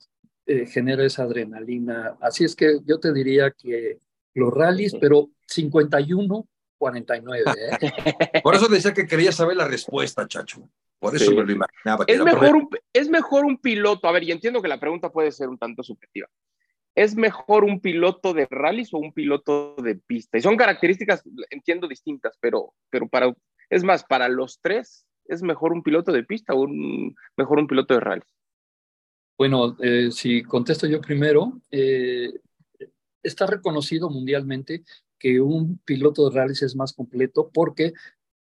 [0.52, 2.18] eh, genera esa adrenalina.
[2.20, 4.00] Así es que yo te diría que
[4.34, 6.46] los rallies, pero 51,
[6.78, 7.44] 49.
[7.58, 8.42] ¿eh?
[8.44, 10.70] Por eso decía que quería saber la respuesta, Chacho.
[11.00, 12.04] Por eso me lo imaginaba.
[12.06, 15.32] es, mejor un, es mejor un piloto, a ver, y entiendo que la pregunta puede
[15.32, 16.28] ser un tanto subjetiva.
[16.96, 20.38] ¿Es mejor un piloto de rallies o un piloto de pista?
[20.38, 23.34] Y son características, entiendo, distintas, pero, pero para,
[23.70, 27.68] es más, para los tres, ¿es mejor un piloto de pista o un, mejor un
[27.68, 28.36] piloto de rallies?
[29.38, 32.32] Bueno, eh, si contesto yo primero, eh,
[33.24, 34.84] está reconocido mundialmente
[35.18, 37.94] que un piloto de rallies es más completo porque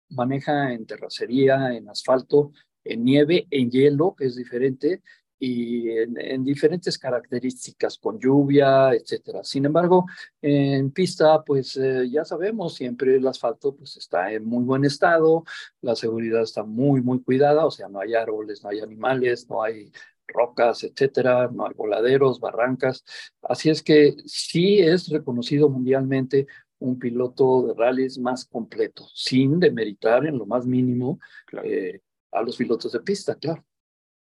[0.09, 2.53] maneja en terracería, en asfalto,
[2.85, 5.03] en nieve, en hielo, que es diferente,
[5.45, 9.43] y en, diferentes características, con lluvia, etcétera.
[9.43, 10.07] Sin embargo,
[10.41, 15.43] en pista, pues eh, ya sabemos, siempre el asfalto pues está en muy buen estado,
[15.81, 19.65] la seguridad está muy, muy cuidada, o sea, no hay árboles, no hay animales, no
[19.65, 19.91] hay
[20.33, 23.05] rocas, etcétera, no hay voladeros, barrancas.
[23.43, 26.47] Así es que sí es reconocido mundialmente
[26.79, 31.21] un piloto de rallies más completo, sin demeritar en lo más mínimo
[31.63, 32.01] eh,
[32.33, 33.65] a los pilotos de pista, claro.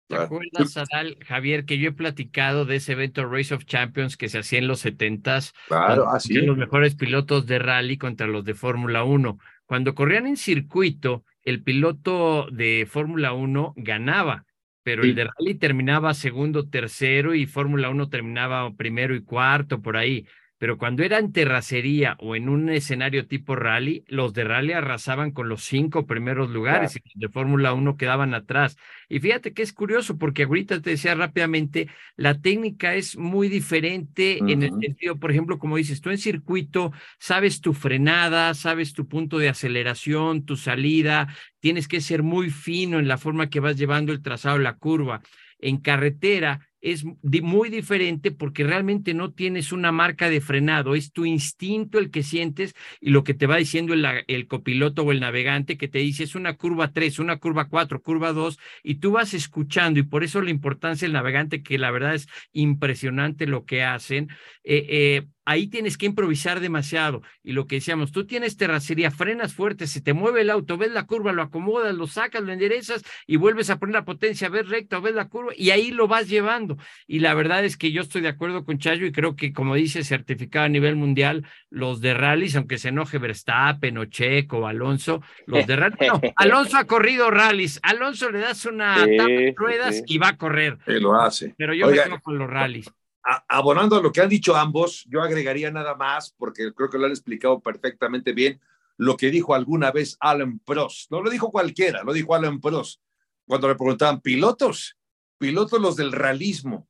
[0.08, 4.28] ¿Te acuerdas, Adal, Javier, que yo he platicado de ese evento Race of Champions que
[4.28, 5.54] se hacía en los setentas?
[5.68, 6.34] Claro, así.
[6.34, 9.38] Los mejores pilotos de rally contra los de Fórmula 1.
[9.64, 14.44] Cuando corrían en circuito, el piloto de Fórmula 1 ganaba
[14.82, 19.96] pero el de rally terminaba segundo, tercero y Fórmula 1 terminaba primero y cuarto, por
[19.96, 20.26] ahí.
[20.62, 25.32] Pero cuando era en terracería o en un escenario tipo rally, los de rally arrasaban
[25.32, 28.76] con los cinco primeros lugares y los de Fórmula 1 quedaban atrás.
[29.08, 34.38] Y fíjate que es curioso porque ahorita te decía rápidamente, la técnica es muy diferente
[34.38, 39.08] en el sentido, por ejemplo, como dices, tú en circuito sabes tu frenada, sabes tu
[39.08, 41.26] punto de aceleración, tu salida,
[41.58, 45.22] tienes que ser muy fino en la forma que vas llevando el trazado, la curva.
[45.58, 51.24] En carretera, es muy diferente porque realmente no tienes una marca de frenado, es tu
[51.24, 55.78] instinto el que sientes y lo que te va diciendo el, copiloto o el navegante
[55.78, 59.32] que te dice es una curva 3, una curva 4, curva 2 y tú vas
[59.32, 63.84] escuchando y por eso la importancia del navegante que la verdad es impresionante lo que
[63.84, 64.28] hacen.
[64.64, 67.22] Eh, eh, ahí tienes que improvisar demasiado.
[67.42, 70.92] Y lo que decíamos, tú tienes terracería, frenas fuertes, se te mueve el auto, ves
[70.92, 74.68] la curva, lo acomodas, lo sacas, lo enderezas y vuelves a poner la potencia, ves
[74.68, 76.76] recto, ves la curva y ahí lo vas llevando.
[77.06, 79.74] Y la verdad es que yo estoy de acuerdo con Chayo y creo que, como
[79.74, 84.66] dice, certificado a nivel mundial, los de rallies, aunque se enoje Verstappen o Checo o
[84.66, 89.54] Alonso, los de rallies, no, Alonso ha corrido rallies, Alonso le das una tapa de
[89.56, 90.78] ruedas y va a correr.
[90.86, 91.54] lo hace.
[91.56, 95.22] Pero yo me quedo con los rallies abonando a lo que han dicho ambos, yo
[95.22, 98.60] agregaría nada más, porque creo que lo han explicado perfectamente bien,
[98.96, 101.10] lo que dijo alguna vez Alan Prost.
[101.10, 103.00] No lo dijo cualquiera, lo dijo Alan Prost.
[103.46, 104.96] Cuando le preguntaban, pilotos,
[105.38, 106.88] pilotos los del realismo.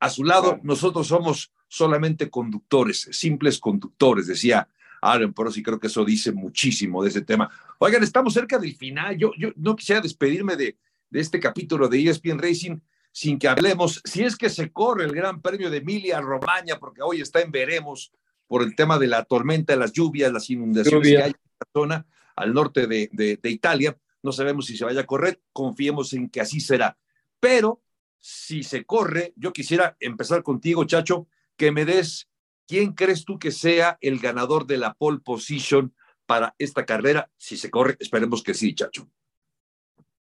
[0.00, 4.68] A su lado, nosotros somos solamente conductores, simples conductores, decía
[5.00, 7.50] Alan Prost, y creo que eso dice muchísimo de ese tema.
[7.78, 9.16] Oigan, estamos cerca del final.
[9.16, 10.76] Yo, yo no quisiera despedirme de,
[11.10, 12.78] de este capítulo de ESPN Racing
[13.14, 17.00] sin que hablemos, si es que se corre el Gran Premio de Emilia Romagna, porque
[17.00, 18.10] hoy está en veremos
[18.48, 22.06] por el tema de la tormenta, las lluvias, las inundaciones que hay en la zona
[22.34, 23.96] al norte de, de, Italia.
[24.20, 26.98] No sabemos si se vaya a correr, confiemos en que así será.
[27.38, 27.84] Pero
[28.18, 32.28] si se corre, yo quisiera empezar contigo, Chacho, que me des
[32.66, 35.94] ¿quién crees tú que sea el ganador de la pole position
[36.26, 37.30] para esta carrera?
[37.36, 39.08] Si se corre, esperemos que sí, Chacho.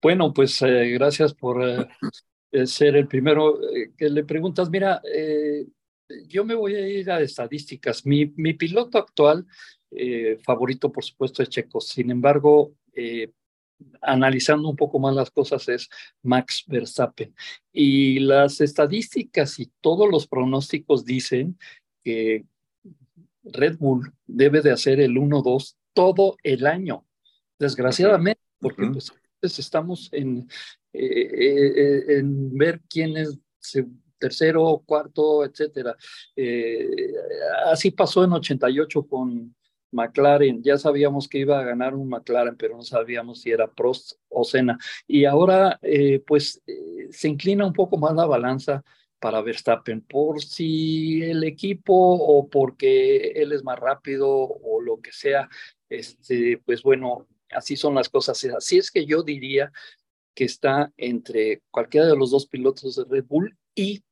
[0.02, 1.88] Bueno, pues eh, gracias por eh,
[2.66, 3.60] ser el primero
[3.98, 4.70] que le preguntas.
[4.70, 5.02] Mira,
[6.28, 8.06] yo me voy a ir a estadísticas.
[8.06, 9.46] Mi, mi piloto actual,
[10.44, 11.82] favorito por supuesto, es Checo.
[11.82, 12.74] Sin embargo,
[14.02, 15.90] analizando un poco más las cosas es
[16.22, 17.34] Max Verstappen.
[17.72, 21.58] Y las estadísticas y todos los pronósticos dicen
[22.04, 22.46] que
[23.44, 27.06] Red Bull debe de hacer el 1-2 todo el año,
[27.60, 29.12] desgraciadamente, porque pues,
[29.42, 30.48] estamos en,
[30.94, 33.40] eh, eh, en ver quién es
[34.18, 35.96] tercero, cuarto, etcétera.
[36.36, 36.90] Eh,
[37.66, 39.56] así pasó en 88 con
[39.92, 44.14] McLaren, ya sabíamos que iba a ganar un McLaren, pero no sabíamos si era Prost
[44.30, 44.78] o Senna.
[45.08, 45.80] Y ahora,
[46.26, 46.62] pues,
[47.10, 48.84] se inclina un poco más la balanza
[49.20, 55.12] para Verstappen, por si el equipo o porque él es más rápido o lo que
[55.12, 55.48] sea,
[55.90, 58.44] este, pues bueno, así son las cosas.
[58.56, 59.72] Así es que yo diría
[60.34, 64.04] que está entre cualquiera de los dos pilotos de Red Bull y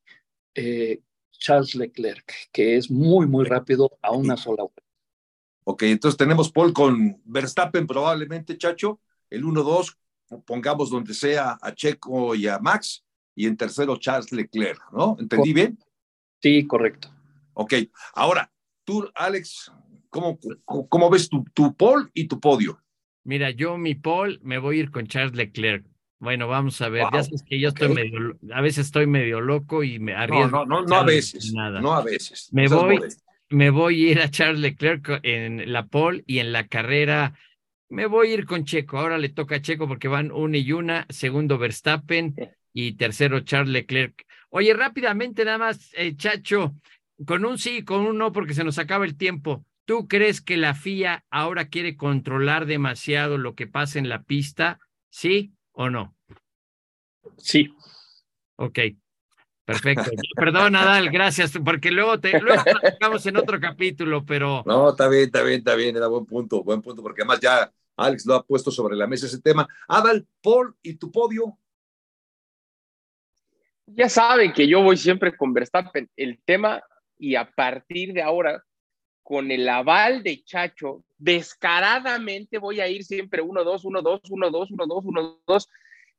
[0.54, 1.00] eh,
[1.32, 4.82] Charles Leclerc, que es muy, muy rápido a una sola vuelta.
[5.64, 9.96] Ok, entonces tenemos Paul con Verstappen probablemente, Chacho, el 1-2,
[10.44, 15.16] pongamos donde sea a Checo y a Max, y en tercero Charles Leclerc, ¿no?
[15.18, 15.78] ¿Entendí bien?
[16.42, 17.14] Sí, correcto.
[17.54, 17.74] Ok,
[18.14, 18.52] ahora,
[18.84, 19.70] tú, Alex,
[20.08, 22.80] ¿cómo, cómo ves tu, tu Paul y tu podio?
[23.24, 25.84] Mira, yo mi Paul me voy a ir con Charles Leclerc.
[26.18, 27.06] Bueno, vamos a ver.
[27.12, 30.50] Ya sabes que yo estoy medio, a veces estoy medio loco y me arriesgo.
[30.50, 31.52] No, no, no, no a veces.
[31.54, 31.80] Nada.
[31.80, 32.50] No a veces.
[32.52, 33.00] Me voy,
[33.48, 37.34] me voy a ir a Charles Leclerc en la pole y en la carrera
[37.90, 38.98] me voy a ir con Checo.
[38.98, 42.34] Ahora le toca a Checo porque van una y una, segundo Verstappen
[42.72, 44.24] y tercero Charles Leclerc.
[44.50, 46.74] Oye, rápidamente nada más, eh, Chacho,
[47.26, 49.64] con un sí, con un no, porque se nos acaba el tiempo.
[49.90, 54.78] ¿Tú crees que la FIA ahora quiere controlar demasiado lo que pasa en la pista?
[55.08, 56.14] ¿Sí o no?
[57.38, 57.74] Sí.
[58.54, 58.78] Ok.
[59.64, 60.04] Perfecto.
[60.36, 64.62] Perdón, Adal, gracias, porque luego te luego platicamos en otro capítulo, pero.
[64.64, 67.72] No, está bien, está bien, está bien, era buen punto, buen punto, porque además ya
[67.96, 69.66] Alex lo ha puesto sobre la mesa ese tema.
[69.88, 71.58] Adal, Paul y tu podio.
[73.86, 76.08] Ya saben que yo voy siempre con Verstappen.
[76.14, 76.80] El tema,
[77.18, 78.64] y a partir de ahora,
[79.22, 85.68] con el aval de Chacho, descaradamente voy a ir siempre 1-2, 1-2, 1-2, 1-2, 1-2,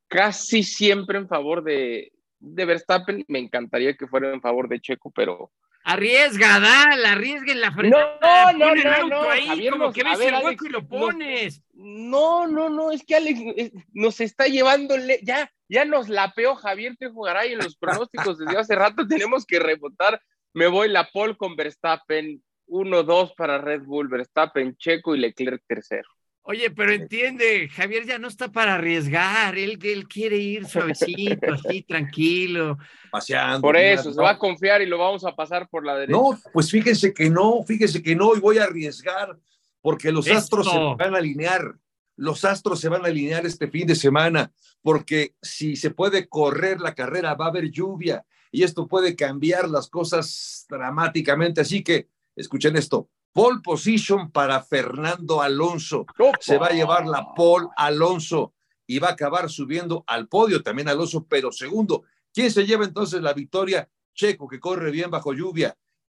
[0.07, 5.11] casi siempre en favor de, de Verstappen, me encantaría que fuera en favor de Checo,
[5.11, 5.51] pero.
[5.83, 7.97] Arriesga, Dal, arriesga en la frente.
[7.97, 11.63] No, no, no, no, ahí, como que ves el hueco y lo pones.
[11.73, 16.95] No, no, no, es que Alex eh, nos está llevando, ya, ya nos lapeó Javier
[16.97, 20.21] Tejugaray en los pronósticos desde hace rato, tenemos que rebotar.
[20.53, 26.09] Me voy la pole con Verstappen, 1-2 para Red Bull, Verstappen, Checo y Leclerc tercero.
[26.43, 31.83] Oye, pero entiende, Javier ya no está para arriesgar, él, él quiere ir suavecito, así,
[31.83, 32.79] tranquilo.
[33.11, 33.61] Paseando.
[33.61, 36.19] Por eso, se va a confiar y lo vamos a pasar por la derecha.
[36.19, 39.37] No, pues fíjense que no, fíjense que no, y voy a arriesgar,
[39.81, 41.75] porque los astros se van a alinear,
[42.15, 44.51] los astros se van a alinear este fin de semana,
[44.81, 49.69] porque si se puede correr la carrera, va a haber lluvia, y esto puede cambiar
[49.69, 56.05] las cosas dramáticamente, así que escuchen esto, Pole position para Fernando Alonso.
[56.39, 58.53] Se va a llevar la pole Alonso
[58.85, 62.03] y va a acabar subiendo al podio también Alonso, pero segundo.
[62.33, 63.87] ¿Quién se lleva entonces la victoria?
[64.13, 65.77] Checo, que corre bien bajo lluvia.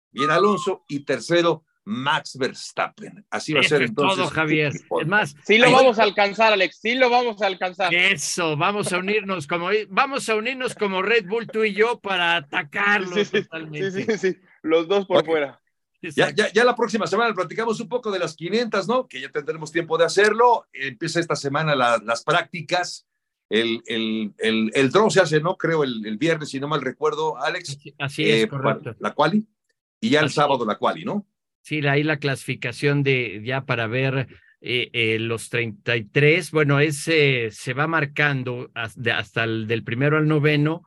[0.09, 0.85] Bien Alonso.
[0.87, 3.23] Y tercero, Max Verstappen.
[3.29, 4.17] Así va a ser entonces.
[4.17, 4.73] Todo, Javier.
[4.73, 6.79] Es más, sí lo vamos a alcanzar, Alex.
[6.81, 7.93] Sí lo vamos a alcanzar.
[7.93, 12.37] Eso, vamos a unirnos como vamos a unirnos como Red Bull tú y yo para
[12.37, 13.91] atacarlo sí, totalmente.
[13.91, 14.37] Sí, sí, sí.
[14.63, 15.62] Los dos por fuera.
[16.15, 19.07] Ya, ya, la próxima semana platicamos un poco de las 500, ¿no?
[19.07, 20.67] Que ya tendremos tiempo de hacerlo.
[20.73, 23.07] Empieza esta semana las prácticas.
[23.49, 25.57] El, el, el, el, draw se hace, ¿no?
[25.57, 27.77] Creo el, viernes, si no mal recuerdo, Alex.
[27.99, 28.95] Así es, eh, correcto.
[28.99, 29.47] La quali.
[30.01, 31.25] Y ya el sábado la quali, ¿no?
[31.61, 34.27] Sí, ahí la clasificación de ya para ver
[34.59, 36.51] eh, eh, los 33.
[36.51, 40.83] Bueno, ese se va marcando hasta, hasta el del primero al noveno,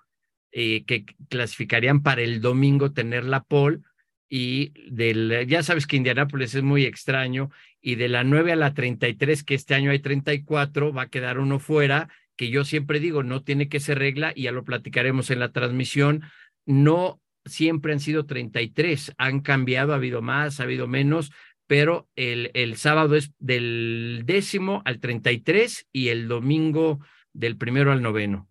[0.50, 3.80] que clasificarían para el domingo tener la pole
[4.28, 7.50] y del, ya sabes que Indianápolis es muy extraño,
[7.80, 11.38] y de la 9 a la 33, que este año hay 34, va a quedar
[11.38, 15.30] uno fuera, que yo siempre digo, no tiene que ser regla, y ya lo platicaremos
[15.30, 16.22] en la transmisión,
[16.64, 21.30] no siempre han sido 33, han cambiado, ha habido más, ha habido menos,
[21.66, 27.00] pero el, el sábado es del décimo al 33 y el domingo
[27.32, 28.48] del primero al noveno.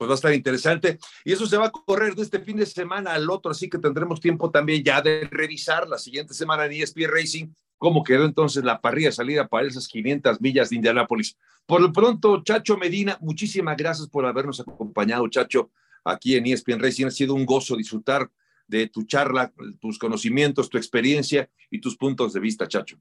[0.00, 0.98] Pues va a estar interesante.
[1.26, 3.76] Y eso se va a correr de este fin de semana al otro, así que
[3.76, 8.64] tendremos tiempo también ya de revisar la siguiente semana en ESPN Racing cómo quedó entonces
[8.64, 11.36] la parrilla salida para esas 500 millas de Indianápolis.
[11.66, 15.70] Por lo pronto, Chacho Medina, muchísimas gracias por habernos acompañado, Chacho,
[16.02, 17.06] aquí en ESPN Racing.
[17.06, 18.30] Ha sido un gozo disfrutar
[18.66, 22.96] de tu charla, tus conocimientos, tu experiencia y tus puntos de vista, Chacho.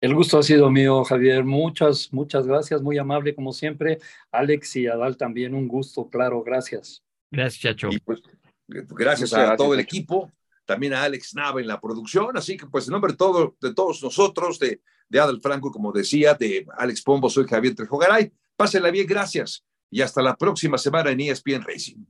[0.00, 1.44] El gusto ha sido mío, Javier.
[1.44, 2.80] Muchas, muchas gracias.
[2.80, 3.98] Muy amable como siempre.
[4.32, 6.42] Alex y Adal también un gusto, claro.
[6.42, 7.02] Gracias.
[7.30, 7.90] Gracias, Chacho.
[8.04, 8.22] Pues,
[8.66, 10.32] gracias a todo el equipo,
[10.64, 12.34] también a Alex Nava en la producción.
[12.36, 15.92] Así que, pues, en nombre de, todo, de todos nosotros, de, de Adal Franco, como
[15.92, 18.32] decía, de Alex Pombo, soy Javier Trejogaray.
[18.56, 19.64] Pásenla bien, gracias.
[19.90, 22.04] Y hasta la próxima semana en ESPN Racing.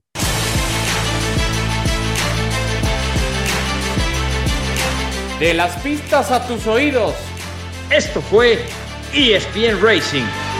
[5.39, 7.30] De las pistas a tus oídos
[7.91, 8.65] esto fue
[9.13, 10.50] ESPN Racing.